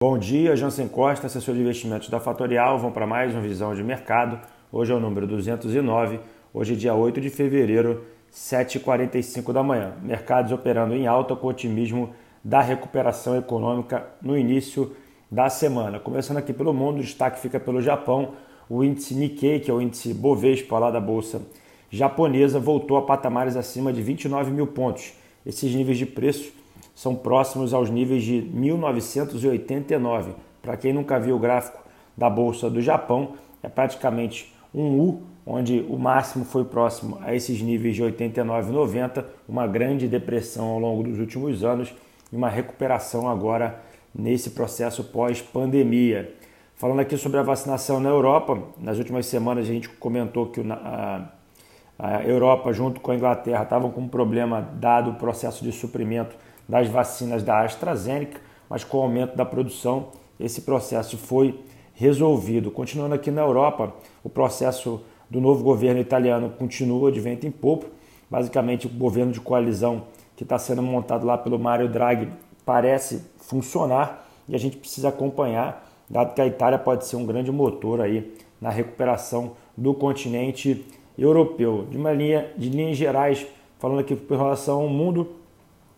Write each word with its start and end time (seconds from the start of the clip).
Bom 0.00 0.16
dia, 0.16 0.54
Jansen 0.54 0.86
Costa, 0.86 1.26
assessor 1.26 1.56
de 1.56 1.60
investimentos 1.60 2.08
da 2.08 2.20
Fatorial. 2.20 2.78
Vamos 2.78 2.94
para 2.94 3.04
mais 3.04 3.34
uma 3.34 3.42
visão 3.42 3.74
de 3.74 3.82
mercado. 3.82 4.38
Hoje 4.70 4.92
é 4.92 4.94
o 4.94 5.00
número 5.00 5.26
209. 5.26 6.20
Hoje 6.54 6.74
é 6.74 6.76
dia 6.76 6.94
8 6.94 7.20
de 7.20 7.28
fevereiro, 7.28 8.04
7h45 8.32 9.52
da 9.52 9.60
manhã. 9.60 9.94
Mercados 10.00 10.52
operando 10.52 10.94
em 10.94 11.08
alta 11.08 11.34
com 11.34 11.48
otimismo 11.48 12.10
da 12.44 12.60
recuperação 12.60 13.36
econômica 13.36 14.06
no 14.22 14.38
início 14.38 14.94
da 15.28 15.50
semana. 15.50 15.98
Começando 15.98 16.36
aqui 16.36 16.52
pelo 16.52 16.72
mundo, 16.72 16.98
o 16.98 17.02
destaque 17.02 17.40
fica 17.40 17.58
pelo 17.58 17.82
Japão. 17.82 18.34
O 18.70 18.84
índice 18.84 19.16
Nikkei, 19.16 19.58
que 19.58 19.68
é 19.68 19.74
o 19.74 19.82
índice 19.82 20.14
Bovespa 20.14 20.78
lá 20.78 20.92
da 20.92 21.00
bolsa 21.00 21.42
japonesa, 21.90 22.60
voltou 22.60 22.98
a 22.98 23.02
patamares 23.02 23.56
acima 23.56 23.92
de 23.92 24.00
29 24.00 24.52
mil 24.52 24.68
pontos. 24.68 25.12
Esses 25.44 25.74
níveis 25.74 25.98
de 25.98 26.06
preço 26.06 26.52
são 26.98 27.14
próximos 27.14 27.72
aos 27.72 27.88
níveis 27.88 28.24
de 28.24 28.42
1989. 28.52 30.32
Para 30.60 30.76
quem 30.76 30.92
nunca 30.92 31.20
viu 31.20 31.36
o 31.36 31.38
gráfico 31.38 31.78
da 32.16 32.28
Bolsa 32.28 32.68
do 32.68 32.82
Japão, 32.82 33.34
é 33.62 33.68
praticamente 33.68 34.52
um 34.74 34.98
U, 34.98 35.22
onde 35.46 35.86
o 35.88 35.96
máximo 35.96 36.44
foi 36.44 36.64
próximo 36.64 37.16
a 37.20 37.32
esses 37.32 37.62
níveis 37.62 37.94
de 37.94 38.02
89 38.02 38.70
e 38.70 38.72
90, 38.72 39.24
uma 39.48 39.64
grande 39.64 40.08
depressão 40.08 40.70
ao 40.70 40.80
longo 40.80 41.04
dos 41.04 41.20
últimos 41.20 41.62
anos 41.62 41.94
e 42.32 42.36
uma 42.36 42.48
recuperação 42.48 43.28
agora 43.28 43.80
nesse 44.12 44.50
processo 44.50 45.04
pós-pandemia. 45.04 46.34
Falando 46.74 46.98
aqui 46.98 47.16
sobre 47.16 47.38
a 47.38 47.44
vacinação 47.44 48.00
na 48.00 48.08
Europa, 48.08 48.60
nas 48.76 48.98
últimas 48.98 49.24
semanas 49.26 49.66
a 49.66 49.72
gente 49.72 49.88
comentou 49.88 50.46
que 50.46 50.60
a, 50.68 51.28
a 51.96 52.24
Europa, 52.24 52.72
junto 52.72 53.00
com 53.00 53.12
a 53.12 53.14
Inglaterra, 53.14 53.62
estavam 53.62 53.88
com 53.88 54.00
um 54.00 54.08
problema 54.08 54.60
dado 54.60 55.12
o 55.12 55.14
processo 55.14 55.62
de 55.62 55.70
suprimento 55.70 56.47
das 56.68 56.88
vacinas 56.88 57.42
da 57.42 57.60
AstraZeneca, 57.64 58.40
mas 58.68 58.84
com 58.84 58.98
o 58.98 59.02
aumento 59.02 59.36
da 59.36 59.44
produção, 59.44 60.08
esse 60.38 60.60
processo 60.60 61.16
foi 61.16 61.58
resolvido. 61.94 62.70
Continuando 62.70 63.14
aqui 63.14 63.30
na 63.30 63.40
Europa, 63.40 63.92
o 64.22 64.28
processo 64.28 65.00
do 65.30 65.40
novo 65.40 65.64
governo 65.64 66.00
italiano 66.00 66.50
continua 66.50 67.10
de 67.10 67.20
vento 67.20 67.46
em 67.46 67.50
popa. 67.50 67.86
Basicamente, 68.30 68.86
o 68.86 68.90
governo 68.90 69.32
de 69.32 69.40
coalizão 69.40 70.04
que 70.36 70.42
está 70.42 70.58
sendo 70.58 70.82
montado 70.82 71.26
lá 71.26 71.36
pelo 71.36 71.58
Mário 71.58 71.88
Draghi 71.88 72.28
parece 72.64 73.24
funcionar 73.38 74.28
e 74.48 74.54
a 74.54 74.58
gente 74.58 74.76
precisa 74.76 75.08
acompanhar, 75.08 75.90
dado 76.08 76.34
que 76.34 76.40
a 76.40 76.46
Itália 76.46 76.78
pode 76.78 77.06
ser 77.06 77.16
um 77.16 77.26
grande 77.26 77.50
motor 77.50 78.00
aí 78.00 78.32
na 78.60 78.70
recuperação 78.70 79.52
do 79.76 79.92
continente 79.94 80.84
europeu. 81.18 81.86
De 81.90 81.96
uma 81.96 82.12
linha, 82.12 82.50
de 82.56 82.68
linhas 82.68 82.96
gerais, 82.96 83.46
falando 83.78 84.00
aqui 84.00 84.14
com 84.14 84.36
relação 84.36 84.82
ao 84.82 84.88
mundo, 84.88 85.28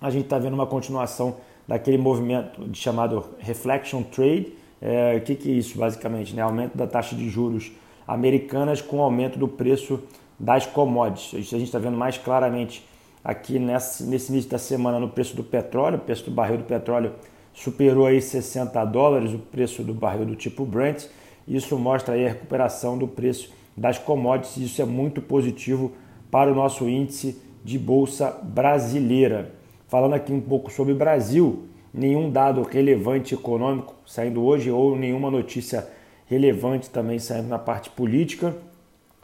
a 0.00 0.10
gente 0.10 0.24
está 0.24 0.38
vendo 0.38 0.54
uma 0.54 0.66
continuação 0.66 1.36
daquele 1.66 1.98
movimento 1.98 2.60
chamado 2.74 3.24
Reflection 3.38 4.02
Trade. 4.02 4.52
É, 4.80 5.16
o 5.16 5.20
que, 5.22 5.34
que 5.34 5.50
é 5.50 5.54
isso, 5.54 5.78
basicamente? 5.78 6.34
Né? 6.34 6.42
Aumento 6.42 6.76
da 6.76 6.86
taxa 6.86 7.16
de 7.16 7.28
juros 7.28 7.72
americanas 8.06 8.82
com 8.82 9.00
aumento 9.00 9.38
do 9.38 9.48
preço 9.48 10.02
das 10.38 10.66
commodities. 10.66 11.52
A 11.52 11.58
gente 11.58 11.64
está 11.68 11.78
vendo 11.78 11.96
mais 11.96 12.18
claramente 12.18 12.84
aqui 13.24 13.58
nesse, 13.58 14.04
nesse 14.04 14.30
início 14.30 14.50
da 14.50 14.58
semana 14.58 15.00
no 15.00 15.08
preço 15.08 15.34
do 15.34 15.42
petróleo. 15.42 15.96
O 15.96 16.00
preço 16.00 16.24
do 16.24 16.30
barril 16.30 16.58
do 16.58 16.64
petróleo 16.64 17.12
superou 17.54 18.06
aí 18.06 18.20
60 18.20 18.84
dólares, 18.84 19.32
o 19.32 19.38
preço 19.38 19.82
do 19.82 19.94
barril 19.94 20.26
do 20.26 20.36
tipo 20.36 20.66
Brent. 20.66 21.06
Isso 21.46 21.78
mostra 21.78 22.14
aí 22.14 22.26
a 22.26 22.30
recuperação 22.30 22.98
do 22.98 23.08
preço 23.08 23.50
das 23.76 23.98
commodities. 23.98 24.56
Isso 24.58 24.82
é 24.82 24.84
muito 24.84 25.22
positivo 25.22 25.92
para 26.30 26.50
o 26.50 26.54
nosso 26.54 26.88
índice 26.88 27.40
de 27.64 27.78
bolsa 27.78 28.30
brasileira. 28.42 29.54
Falando 29.94 30.14
aqui 30.14 30.32
um 30.32 30.40
pouco 30.40 30.72
sobre 30.72 30.92
o 30.92 30.96
Brasil, 30.96 31.66
nenhum 31.92 32.28
dado 32.28 32.62
relevante 32.62 33.32
econômico 33.32 33.94
saindo 34.04 34.42
hoje 34.42 34.68
ou 34.68 34.98
nenhuma 34.98 35.30
notícia 35.30 35.88
relevante 36.26 36.90
também 36.90 37.20
saindo 37.20 37.46
na 37.46 37.60
parte 37.60 37.90
política. 37.90 38.56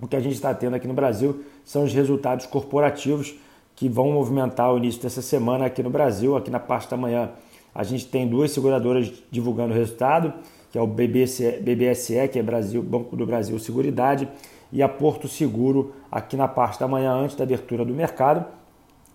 O 0.00 0.06
que 0.06 0.14
a 0.14 0.20
gente 0.20 0.34
está 0.34 0.54
tendo 0.54 0.76
aqui 0.76 0.86
no 0.86 0.94
Brasil 0.94 1.42
são 1.64 1.82
os 1.82 1.92
resultados 1.92 2.46
corporativos 2.46 3.34
que 3.74 3.88
vão 3.88 4.12
movimentar 4.12 4.72
o 4.72 4.78
início 4.78 5.02
dessa 5.02 5.20
semana 5.20 5.66
aqui 5.66 5.82
no 5.82 5.90
Brasil. 5.90 6.36
Aqui 6.36 6.52
na 6.52 6.60
parte 6.60 6.88
da 6.88 6.96
manhã 6.96 7.32
a 7.74 7.82
gente 7.82 8.06
tem 8.06 8.28
duas 8.28 8.52
seguradoras 8.52 9.12
divulgando 9.28 9.74
o 9.74 9.76
resultado, 9.76 10.32
que 10.70 10.78
é 10.78 10.80
o 10.80 10.86
BBC, 10.86 11.58
BBSE, 11.60 12.28
que 12.28 12.38
é 12.38 12.42
Brasil, 12.44 12.80
Banco 12.80 13.16
do 13.16 13.26
Brasil 13.26 13.58
Seguridade, 13.58 14.28
e 14.70 14.84
a 14.84 14.88
Porto 14.88 15.26
Seguro 15.26 15.92
aqui 16.12 16.36
na 16.36 16.46
parte 16.46 16.78
da 16.78 16.86
manhã 16.86 17.12
antes 17.12 17.34
da 17.34 17.42
abertura 17.42 17.84
do 17.84 17.92
mercado. 17.92 18.59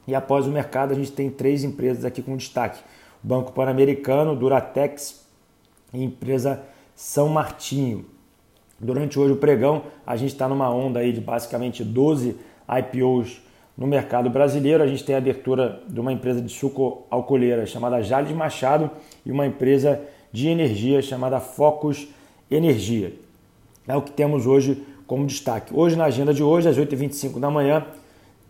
E 0.08 0.14
após 0.14 0.46
o 0.46 0.52
mercado, 0.52 0.92
a 0.92 0.96
gente 0.96 1.12
tem 1.12 1.30
três 1.30 1.64
empresas 1.64 2.06
aqui 2.06 2.22
com 2.22 2.38
destaque: 2.38 2.80
Banco 3.22 3.52
Pan-Americano, 3.52 4.36
Duratex 4.36 5.26
e 5.94 6.04
empresa 6.04 6.62
São 6.96 7.30
Martinho. 7.30 8.06
Durante 8.80 9.18
hoje 9.18 9.34
o 9.34 9.38
pregão, 9.38 9.84
a 10.06 10.16
gente 10.16 10.34
está 10.34 10.48
numa 10.48 10.70
onda 10.70 11.00
aí 11.00 11.14
de 11.14 11.22
basicamente 11.22 11.84
12 11.84 12.36
IPOs 12.68 13.42
no 13.78 13.88
mercado 13.88 14.30
brasileiro. 14.30 14.84
A 14.84 14.88
gente 14.88 15.04
tem 15.04 15.16
a 15.16 15.18
abertura 15.18 15.82
de 15.88 16.00
uma 16.00 16.12
empresa 16.12 16.42
de 16.42 16.52
suco 16.52 17.04
alcooleira 17.10 17.66
chamada 17.66 18.02
Jales 18.02 18.32
Machado 18.32 18.92
e 19.26 19.32
uma 19.32 19.46
empresa 19.46 20.02
de 20.32 20.48
energia 20.48 21.02
chamada 21.02 21.40
Focus 21.40 22.08
Energia. 22.52 23.14
É 23.88 23.96
o 23.96 24.02
que 24.02 24.12
temos 24.12 24.46
hoje 24.46 24.84
como 25.08 25.26
destaque. 25.26 25.74
Hoje, 25.74 25.96
na 25.96 26.06
agenda 26.06 26.34
de 26.34 26.44
hoje, 26.44 26.68
às 26.68 26.78
8h25 26.78 27.40
da 27.40 27.50
manhã, 27.50 27.86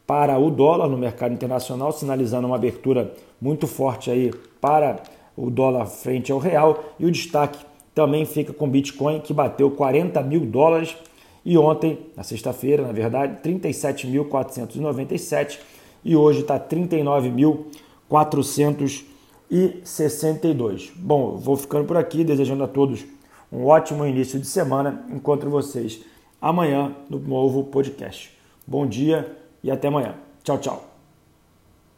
para 0.07 0.39
o 0.39 0.49
dólar 0.49 0.87
no 0.87 0.97
mercado 0.97 1.33
internacional, 1.33 1.91
sinalizando 1.91 2.47
uma 2.47 2.55
abertura 2.55 3.13
muito 3.41 3.67
forte 3.67 4.09
aí 4.09 4.31
para 4.61 5.03
o 5.35 5.49
dólar 5.49 5.87
frente 5.87 6.31
ao 6.31 6.39
real. 6.39 6.85
E 6.99 7.05
o 7.05 7.11
destaque 7.11 7.59
também 7.93 8.25
fica 8.25 8.53
com 8.53 8.69
Bitcoin, 8.69 9.19
que 9.19 9.33
bateu 9.33 9.69
40 9.71 10.21
mil 10.23 10.45
dólares 10.45 10.95
e 11.45 11.57
ontem, 11.59 11.99
na 12.17 12.23
sexta-feira, 12.23 12.81
na 12.81 12.91
verdade, 12.91 13.37
37.497 13.47 15.59
e 16.03 16.15
hoje 16.15 16.41
está 16.41 16.57
39.462. 18.09 20.91
Bom, 20.95 21.37
vou 21.37 21.57
ficando 21.57 21.85
por 21.85 21.97
aqui, 21.97 22.23
desejando 22.23 22.63
a 22.63 22.67
todos 22.67 23.05
um 23.51 23.65
ótimo 23.65 24.05
início 24.05 24.39
de 24.39 24.47
semana. 24.47 25.05
Encontro 25.09 25.49
vocês 25.49 26.01
amanhã 26.41 26.95
no 27.09 27.19
novo 27.19 27.63
podcast. 27.63 28.31
Bom 28.67 28.85
dia 28.85 29.37
e 29.63 29.71
até 29.71 29.87
amanhã. 29.87 30.15
Tchau, 30.43 30.57
tchau. 30.57 30.94